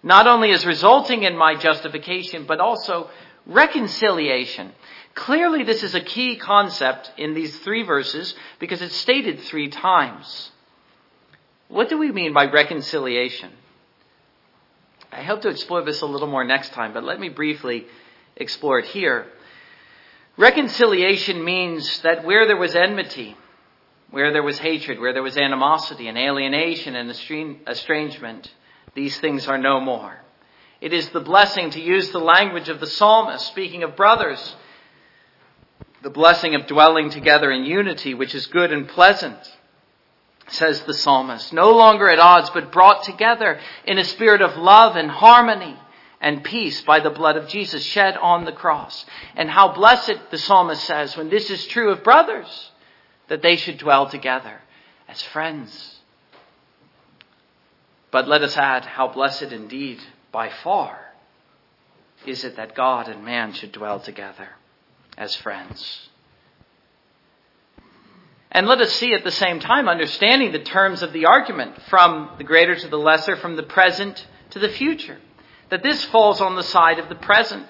[0.02, 3.10] Not only is resulting in my justification, but also
[3.45, 4.71] reconciliation.
[5.13, 10.51] Clearly, this is a key concept in these three verses because it's stated three times.
[11.67, 13.51] What do we mean by reconciliation?
[15.12, 17.86] I hope to explore this a little more next time, but let me briefly
[18.36, 19.27] explore it here.
[20.38, 23.38] Reconciliation means that where there was enmity,
[24.12, 28.53] where there was hatred, where there was animosity and alienation and estrangement,
[28.93, 30.19] these things are no more.
[30.86, 34.56] It is the blessing to use the language of the psalmist, speaking of brothers,
[36.04, 39.39] the blessing of dwelling together in unity, which is good and pleasant
[40.48, 44.95] says the psalmist, no longer at odds, but brought together in a spirit of love
[44.95, 45.76] and harmony
[46.21, 49.08] and peace by the blood of Jesus shed on the cross.
[49.36, 52.69] And how blessed, the psalmist says, when this is true of brothers,
[53.28, 54.62] that they should dwell together
[55.08, 55.95] as friends.
[58.12, 60.00] But let us add, how blessed indeed,
[60.36, 61.00] by far,
[62.28, 64.50] is it that God and man should dwell together
[65.17, 66.10] as friends.
[68.52, 72.32] And let us see at the same time, understanding the terms of the argument from
[72.38, 75.19] the greater to the lesser, from the present to the future,
[75.69, 77.69] that this falls on the side of the present.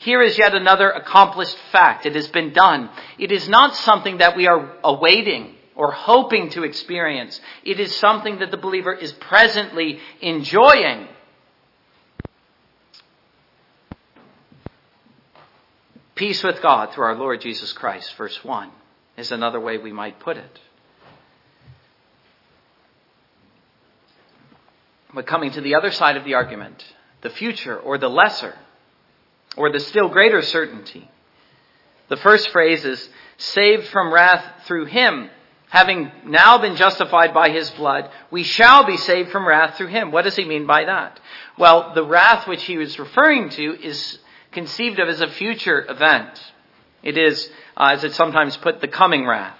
[0.00, 2.04] Here is yet another accomplished fact.
[2.04, 2.90] It has been done.
[3.18, 7.40] It is not something that we are awaiting or hoping to experience.
[7.64, 11.08] It is something that the believer is presently enjoying.
[16.14, 18.70] Peace with God through our Lord Jesus Christ, verse 1
[19.16, 20.60] is another way we might put it.
[25.12, 26.84] But coming to the other side of the argument,
[27.22, 28.54] the future or the lesser,
[29.56, 31.08] or the still greater certainty.
[32.08, 35.30] The first phrase is saved from wrath through him.
[35.68, 40.12] Having now been justified by his blood, we shall be saved from wrath through him.
[40.12, 41.18] What does he mean by that?
[41.58, 44.18] Well, the wrath which he was referring to is
[44.54, 46.40] conceived of as a future event.
[47.02, 49.58] It is uh, as it's sometimes put, the coming wrath,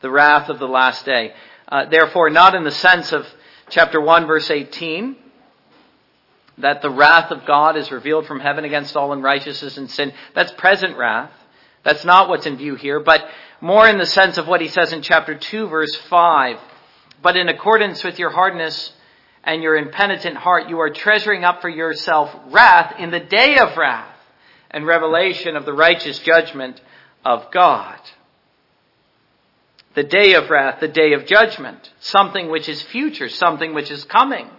[0.00, 1.34] the wrath of the last day.
[1.68, 3.26] Uh, therefore, not in the sense of
[3.68, 5.16] chapter 1, verse 18,
[6.58, 10.12] that the wrath of God is revealed from heaven against all unrighteousness and sin.
[10.34, 11.32] That's present wrath.
[11.82, 13.28] That's not what's in view here, but
[13.60, 16.58] more in the sense of what he says in chapter 2, verse 5.
[17.22, 18.92] But in accordance with your hardness
[19.46, 23.76] and your impenitent heart, you are treasuring up for yourself wrath in the day of
[23.76, 24.12] wrath
[24.72, 26.80] and revelation of the righteous judgment
[27.24, 27.98] of God.
[29.94, 34.04] The day of wrath, the day of judgment, something which is future, something which is
[34.04, 34.50] coming,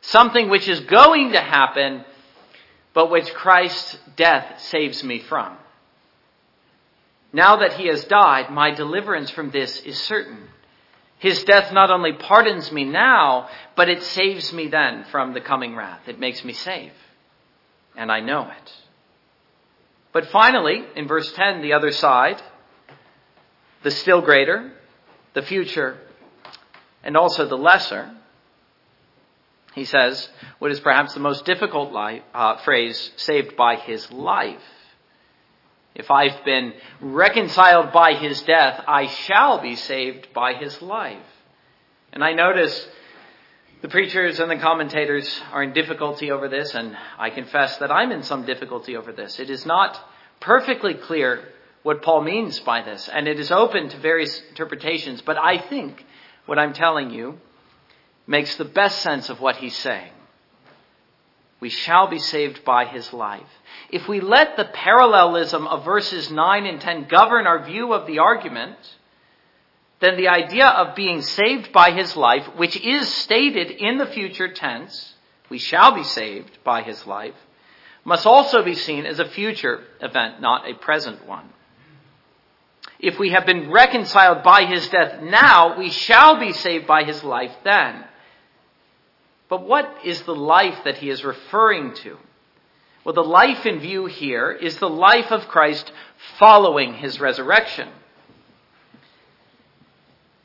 [0.00, 2.04] something which is going to happen,
[2.92, 5.56] but which Christ's death saves me from.
[7.32, 10.48] Now that he has died, my deliverance from this is certain.
[11.18, 15.74] His death not only pardons me now, but it saves me then from the coming
[15.74, 16.00] wrath.
[16.06, 16.92] It makes me safe.
[17.96, 18.72] And I know it.
[20.12, 22.40] But finally, in verse 10, the other side,
[23.82, 24.72] the still greater,
[25.34, 25.98] the future,
[27.02, 28.14] and also the lesser,
[29.74, 30.28] he says,
[30.60, 34.62] what is perhaps the most difficult life, uh, phrase, saved by his life.
[35.94, 41.18] If I've been reconciled by his death, I shall be saved by his life.
[42.12, 42.88] And I notice
[43.80, 48.12] the preachers and the commentators are in difficulty over this, and I confess that I'm
[48.12, 49.38] in some difficulty over this.
[49.38, 49.98] It is not
[50.40, 51.48] perfectly clear
[51.82, 56.04] what Paul means by this, and it is open to various interpretations, but I think
[56.46, 57.38] what I'm telling you
[58.26, 60.12] makes the best sense of what he's saying.
[61.60, 63.42] We shall be saved by his life.
[63.90, 68.18] If we let the parallelism of verses 9 and 10 govern our view of the
[68.18, 68.76] argument,
[70.00, 74.48] then the idea of being saved by his life, which is stated in the future
[74.48, 75.14] tense,
[75.48, 77.34] we shall be saved by his life,
[78.04, 81.48] must also be seen as a future event, not a present one.
[82.98, 87.22] If we have been reconciled by his death now, we shall be saved by his
[87.24, 88.04] life then.
[89.48, 92.16] But what is the life that he is referring to?
[93.04, 95.92] Well, the life in view here is the life of Christ
[96.38, 97.90] following his resurrection.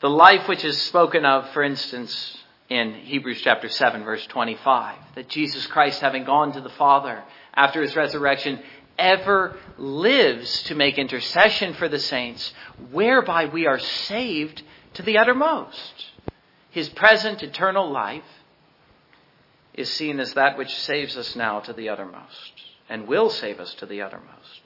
[0.01, 2.37] The life which is spoken of, for instance,
[2.69, 7.81] in Hebrews chapter 7 verse 25, that Jesus Christ having gone to the Father after
[7.81, 8.59] his resurrection
[8.97, 12.53] ever lives to make intercession for the saints,
[12.91, 14.61] whereby we are saved
[14.95, 16.05] to the uttermost.
[16.71, 18.23] His present eternal life
[19.79, 22.51] is seen as that which saves us now to the uttermost
[22.89, 24.61] and will save us to the uttermost.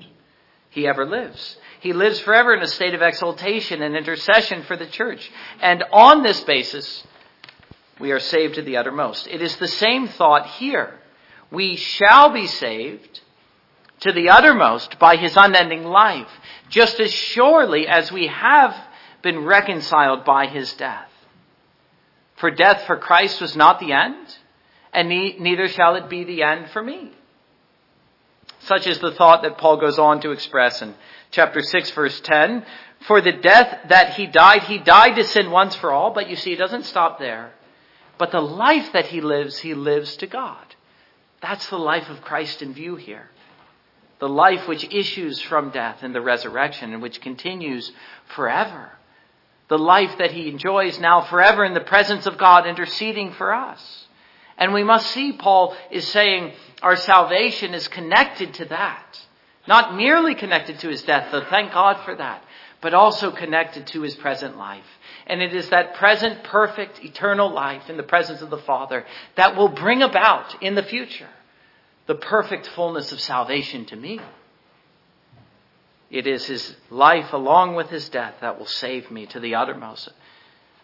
[0.71, 1.58] He ever lives.
[1.82, 5.32] He lives forever in a state of exaltation and intercession for the church.
[5.62, 7.06] And on this basis,
[7.99, 9.28] we are saved to the uttermost.
[9.28, 10.99] It is the same thought here.
[11.52, 13.21] We shall be saved
[13.99, 16.32] to the uttermost by his unending life,
[16.69, 18.76] just as surely as we have
[19.21, 21.10] been reconciled by his death.
[22.38, 24.38] For death for Christ was not the end,
[24.93, 27.12] and neither shall it be the end for me.
[28.60, 30.95] Such is the thought that Paul goes on to express in
[31.32, 32.65] chapter 6 verse 10.
[33.08, 36.38] For the death that he died, he died to sin once for all, but you
[36.38, 37.51] see, it doesn't stop there.
[38.17, 40.75] But the life that he lives, he lives to God.
[41.41, 43.29] That's the life of Christ in view here.
[44.19, 47.91] The life which issues from death and the resurrection and which continues
[48.34, 48.91] forever.
[49.67, 54.08] The life that he enjoys now forever in the presence of God interceding for us.
[54.57, 59.19] And we must see Paul is saying our salvation is connected to that.
[59.67, 62.43] Not merely connected to his death, though thank God for that,
[62.81, 64.85] but also connected to his present life.
[65.25, 69.55] And it is that present, perfect, eternal life in the presence of the Father that
[69.55, 71.29] will bring about in the future
[72.05, 74.19] the perfect fullness of salvation to me.
[76.11, 80.09] It is his life along with his death that will save me to the uttermost,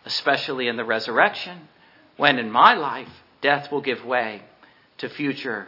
[0.05, 1.67] especially in the resurrection,
[2.15, 4.41] when in my life death will give way
[4.97, 5.67] to future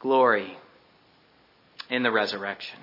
[0.00, 0.56] glory
[1.88, 2.78] in the resurrection.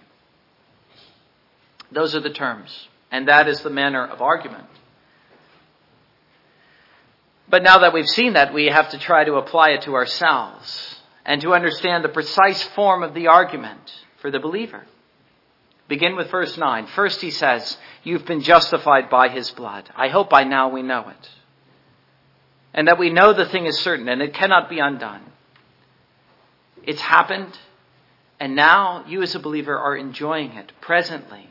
[1.91, 4.65] Those are the terms, and that is the manner of argument.
[7.49, 11.01] But now that we've seen that, we have to try to apply it to ourselves
[11.25, 14.85] and to understand the precise form of the argument for the believer.
[15.87, 16.85] Begin with verse 9.
[16.87, 19.89] First he says, You've been justified by his blood.
[19.95, 21.29] I hope by now we know it
[22.73, 25.21] and that we know the thing is certain and it cannot be undone.
[26.83, 27.57] It's happened,
[28.39, 31.49] and now you as a believer are enjoying it presently.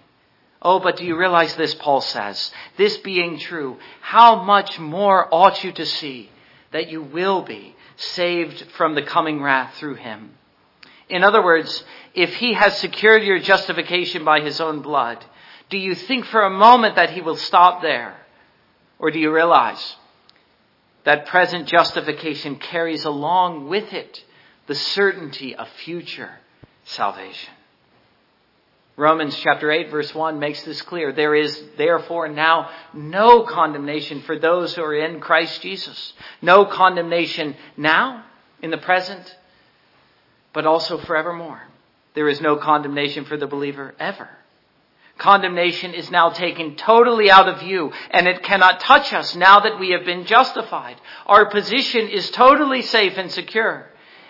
[0.60, 2.52] Oh, but do you realize this, Paul says?
[2.76, 6.30] This being true, how much more ought you to see
[6.72, 10.32] that you will be saved from the coming wrath through him?
[11.08, 15.24] In other words, if he has secured your justification by his own blood,
[15.70, 18.16] do you think for a moment that he will stop there?
[18.98, 19.96] Or do you realize
[21.08, 24.22] that present justification carries along with it
[24.66, 26.30] the certainty of future
[26.84, 27.54] salvation.
[28.94, 31.14] Romans chapter 8 verse 1 makes this clear.
[31.14, 36.12] There is therefore now no condemnation for those who are in Christ Jesus.
[36.42, 38.26] No condemnation now,
[38.60, 39.34] in the present,
[40.52, 41.62] but also forevermore.
[42.12, 44.28] There is no condemnation for the believer ever.
[45.18, 49.78] Condemnation is now taken totally out of view and it cannot touch us now that
[49.78, 50.96] we have been justified.
[51.26, 53.86] Our position is totally safe and secure.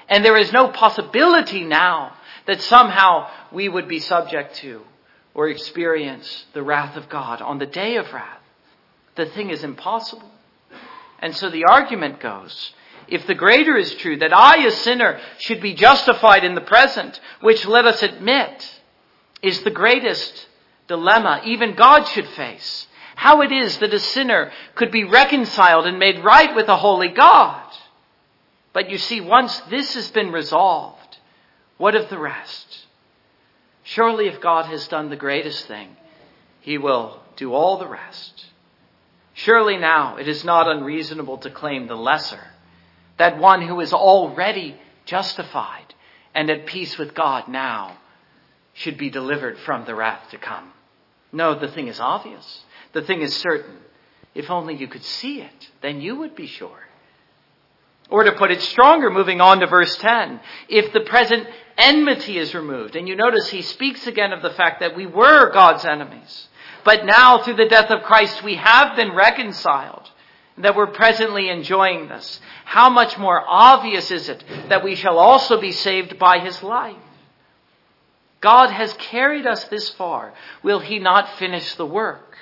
[0.09, 2.15] And there is no possibility now
[2.47, 4.81] that somehow we would be subject to
[5.35, 8.41] or experience the wrath of God on the day of wrath.
[9.15, 10.31] The thing is impossible.
[11.19, 12.73] And so the argument goes,
[13.09, 17.21] if the greater is true, that I, a sinner, should be justified in the present,
[17.41, 18.81] which let us admit
[19.43, 20.47] is the greatest
[20.89, 22.87] dilemma even God should face.
[23.15, 27.09] How it is that a sinner could be reconciled and made right with a holy
[27.09, 27.65] God.
[28.73, 31.19] But you see, once this has been resolved,
[31.79, 32.87] what of the rest?
[33.83, 35.97] Surely if God has done the greatest thing,
[36.61, 38.47] he will do all the rest.
[39.35, 42.49] Surely now it is not unreasonable to claim the lesser,
[43.17, 44.77] that one who is already
[45.07, 45.95] justified
[46.35, 47.97] and at peace with God now
[48.75, 50.73] should be delivered from the wrath to come.
[51.33, 52.65] No, the thing is obvious.
[52.93, 53.77] The thing is certain.
[54.35, 56.81] If only you could see it, then you would be sure.
[58.11, 62.55] Or to put it stronger, moving on to verse 10, if the present enmity is
[62.55, 66.49] removed, and you notice he speaks again of the fact that we were God's enemies,
[66.85, 70.11] but now through the death of Christ we have been reconciled,
[70.57, 72.41] that we're presently enjoying this.
[72.65, 76.97] How much more obvious is it that we shall also be saved by his life?
[78.41, 80.33] God has carried us this far.
[80.63, 82.37] Will he not finish the work?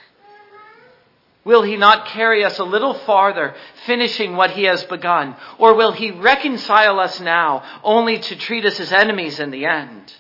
[1.45, 3.55] Will he not carry us a little farther,
[3.87, 5.37] finishing what he has begun?
[5.59, 10.13] Or will he reconcile us now, only to treat us as enemies in the end?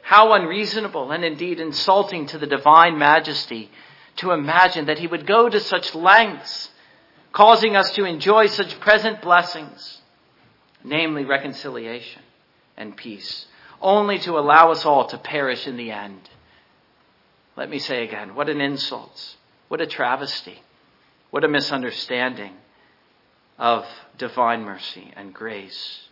[0.00, 3.70] How unreasonable and indeed insulting to the divine majesty
[4.16, 6.70] to imagine that he would go to such lengths,
[7.32, 10.00] causing us to enjoy such present blessings,
[10.82, 12.22] namely reconciliation
[12.76, 13.46] and peace,
[13.82, 16.30] only to allow us all to perish in the end.
[17.56, 19.36] Let me say again, what an insult
[19.72, 20.60] what a travesty.
[21.30, 22.52] What a misunderstanding
[23.58, 23.86] of
[24.18, 26.02] divine mercy and grace.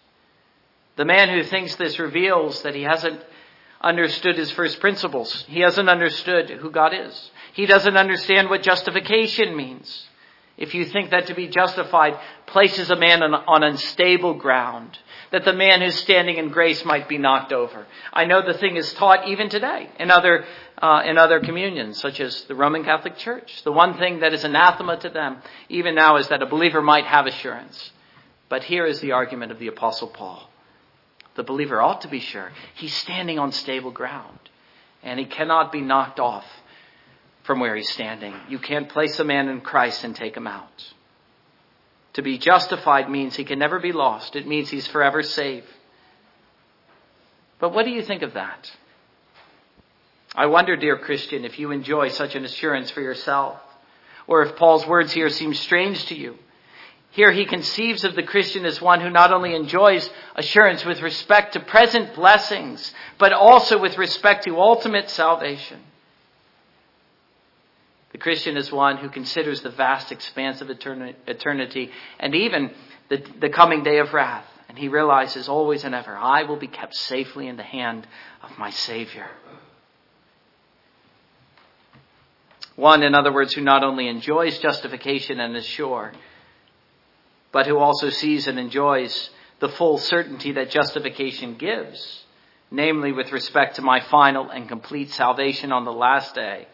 [0.96, 3.22] The man who thinks this reveals that he hasn't
[3.82, 5.44] understood his first principles.
[5.46, 7.30] He hasn't understood who God is.
[7.52, 10.08] He doesn't understand what justification means.
[10.56, 14.98] If you think that to be justified places a man on, on unstable ground,
[15.30, 17.86] that the man who's standing in grace might be knocked over.
[18.12, 20.44] I know the thing is taught even today in other,
[20.78, 23.62] uh, in other communions, such as the Roman Catholic Church.
[23.62, 27.06] The one thing that is anathema to them, even now, is that a believer might
[27.06, 27.92] have assurance.
[28.48, 30.48] But here is the argument of the Apostle Paul.
[31.36, 34.38] The believer ought to be sure he's standing on stable ground,
[35.02, 36.44] and he cannot be knocked off
[37.44, 38.34] from where he's standing.
[38.48, 40.92] You can't place a man in Christ and take him out.
[42.14, 44.36] To be justified means he can never be lost.
[44.36, 45.66] It means he's forever saved.
[47.58, 48.70] But what do you think of that?
[50.34, 53.61] I wonder, dear Christian, if you enjoy such an assurance for yourself,
[54.26, 56.36] or if Paul's words here seem strange to you.
[57.11, 61.54] Here he conceives of the Christian as one who not only enjoys assurance with respect
[61.54, 65.80] to present blessings, but also with respect to ultimate salvation.
[68.12, 72.72] The Christian is one who considers the vast expanse of eternity and even
[73.08, 74.46] the, the coming day of wrath.
[74.68, 78.06] And he realizes always and ever, I will be kept safely in the hand
[78.42, 79.28] of my Savior.
[82.76, 86.12] One, in other words, who not only enjoys justification and is sure,
[87.52, 92.24] but who also sees and enjoys the full certainty that justification gives,
[92.70, 96.66] namely with respect to my final and complete salvation on the last day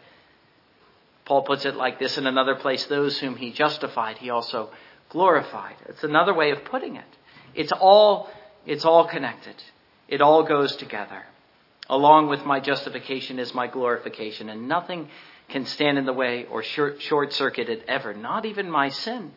[1.27, 4.69] Paul puts it like this in another place those whom he justified, he also
[5.09, 5.75] glorified.
[5.89, 7.17] It's another way of putting it.
[7.53, 8.29] It's all,
[8.65, 9.55] it's all connected.
[10.07, 11.23] It all goes together.
[11.89, 15.09] Along with my justification is my glorification, and nothing
[15.49, 19.33] can stand in the way or short circuit it ever, not even my sin.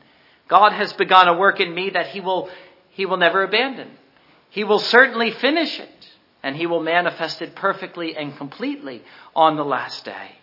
[0.47, 2.51] God has begun a work in me that he will,
[2.91, 3.91] he will never abandon.
[4.51, 6.09] He will certainly finish it,
[6.41, 9.03] and he will manifest it perfectly and completely
[9.35, 10.37] on the last day.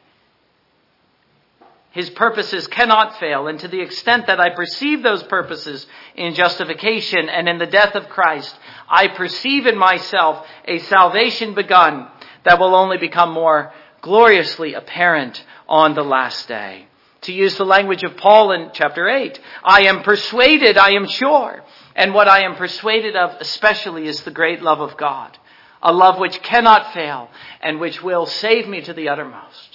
[1.92, 3.48] His purposes cannot fail.
[3.48, 5.86] And to the extent that I perceive those purposes
[6.16, 8.56] in justification and in the death of Christ,
[8.90, 12.08] I perceive in myself a salvation begun
[12.44, 16.88] that will only become more gloriously apparent on the last day.
[17.22, 21.64] To use the language of Paul in chapter 8, I am persuaded, I am sure.
[21.96, 25.38] And what I am persuaded of especially is the great love of God.
[25.82, 27.30] A love which cannot fail
[27.62, 29.67] and which will save me to the uttermost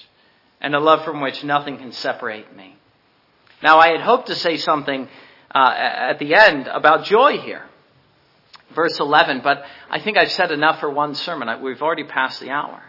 [0.63, 2.77] and a love from which nothing can separate me.
[3.63, 5.09] Now, I had hoped to say something
[5.55, 7.65] uh, at the end about joy here,
[8.75, 11.61] verse 11, but I think I've said enough for one sermon.
[11.61, 12.81] We've already passed the hour.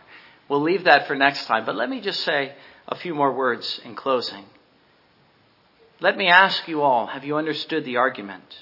[0.48, 1.66] we'll leave that for next time.
[1.66, 2.54] But let me just say
[2.88, 4.46] a few more words in closing.
[6.00, 8.58] Let me ask you all, have you understood the argument?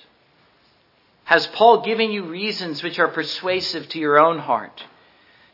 [1.26, 4.84] Has Paul given you reasons which are persuasive to your own heart?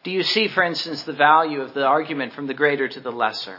[0.07, 3.11] Do you see, for instance, the value of the argument from the greater to the
[3.11, 3.57] lesser,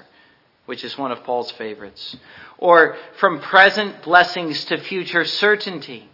[0.64, 2.16] which is one of Paul's favorites?
[2.56, 6.08] Or from present blessings to future certainty?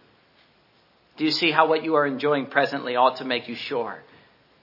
[1.17, 4.01] Do you see how what you are enjoying presently ought to make you sure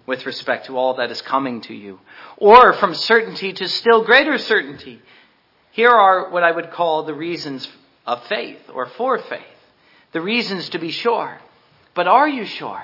[0.05, 2.01] with respect to all that is coming to you?
[2.35, 5.01] Or from certainty to still greater certainty?
[5.71, 7.65] Here are what I would call the reasons
[8.05, 9.39] of faith or for faith
[10.11, 11.39] the reasons to be sure.
[11.93, 12.83] But are you sure?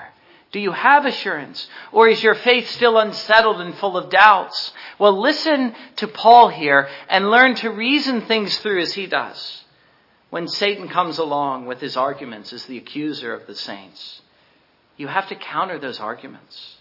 [0.50, 1.66] Do you have assurance?
[1.92, 4.72] Or is your faith still unsettled and full of doubts?
[4.98, 9.64] Well, listen to Paul here and learn to reason things through as he does.
[10.30, 14.22] When Satan comes along with his arguments as the accuser of the saints,
[14.96, 16.76] you have to counter those arguments.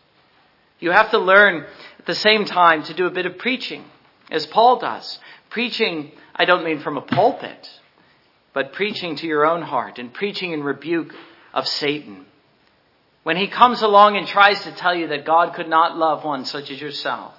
[0.80, 1.66] You have to learn
[2.00, 3.86] at the same time to do a bit of preaching,
[4.30, 5.20] as Paul does.
[5.50, 7.70] Preaching, I don't mean from a pulpit,
[8.54, 11.14] but preaching to your own heart and preaching in rebuke
[11.54, 12.26] of Satan.
[13.28, 16.46] When he comes along and tries to tell you that God could not love one
[16.46, 17.34] such as yourself,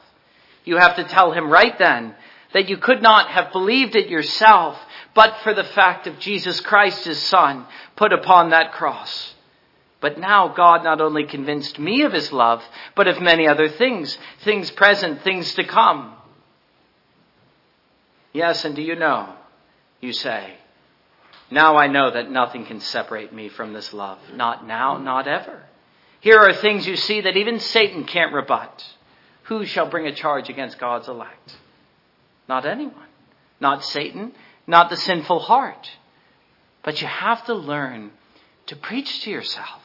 [0.66, 2.14] you have to tell him right then
[2.52, 4.76] that you could not have believed it yourself
[5.14, 7.64] but for the fact of Jesus Christ, his son,
[7.96, 9.32] put upon that cross.
[10.02, 12.62] But now God not only convinced me of his love,
[12.94, 16.14] but of many other things, things present, things to come.
[18.34, 19.32] Yes, and do you know,
[20.02, 20.52] you say,
[21.50, 24.18] now I know that nothing can separate me from this love.
[24.34, 25.62] Not now, not ever.
[26.20, 28.84] Here are things you see that even Satan can't rebut.
[29.44, 31.56] Who shall bring a charge against God's elect?
[32.48, 33.06] Not anyone.
[33.60, 34.32] Not Satan,
[34.66, 35.90] not the sinful heart.
[36.82, 38.10] But you have to learn
[38.66, 39.82] to preach to yourself.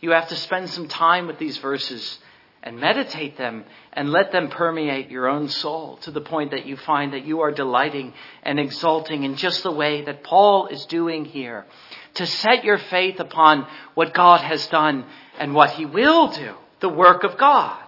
[0.00, 2.18] You have to spend some time with these verses
[2.64, 3.62] and meditate them
[3.92, 7.42] and let them permeate your own soul to the point that you find that you
[7.42, 11.66] are delighting and exulting in just the way that Paul is doing here.
[12.14, 15.04] To set your faith upon what God has done
[15.38, 17.84] and what he will do, the work of God.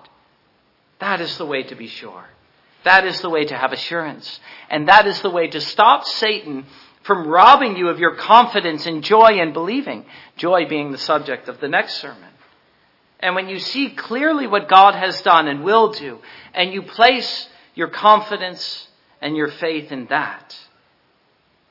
[0.98, 2.26] That is the way to be sure.
[2.84, 4.40] That is the way to have assurance.
[4.68, 6.66] And that is the way to stop Satan
[7.02, 10.04] from robbing you of your confidence and joy in believing.
[10.36, 12.28] Joy being the subject of the next sermon.
[13.20, 16.18] And when you see clearly what God has done and will do,
[16.54, 18.88] and you place your confidence
[19.20, 20.56] and your faith in that,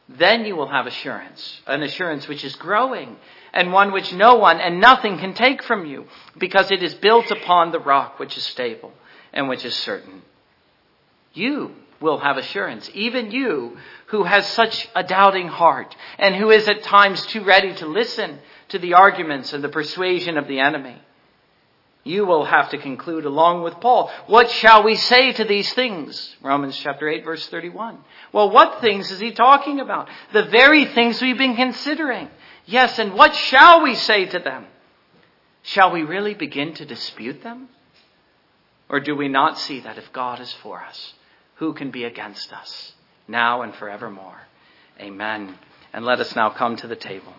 [0.07, 3.15] then you will have assurance, an assurance which is growing
[3.53, 6.05] and one which no one and nothing can take from you
[6.37, 8.93] because it is built upon the rock which is stable
[9.33, 10.21] and which is certain.
[11.33, 13.77] You will have assurance, even you
[14.07, 18.39] who has such a doubting heart and who is at times too ready to listen
[18.69, 20.97] to the arguments and the persuasion of the enemy
[22.05, 24.11] you will have to conclude along with Paul.
[24.27, 26.35] What shall we say to these things?
[26.41, 27.97] Romans chapter 8 verse 31.
[28.31, 30.07] Well, what things is he talking about?
[30.31, 32.29] The very things we've been considering.
[32.67, 34.67] Yes, and what shall we say to them?
[35.63, 37.69] Shall we really begin to dispute them?
[38.87, 41.15] Or do we not see that if God is for us,
[41.55, 42.93] who can be against us,
[43.27, 44.41] now and forevermore?
[44.99, 45.57] Amen.
[45.91, 47.33] And let us now come to the table.